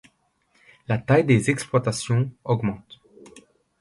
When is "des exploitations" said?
1.25-2.31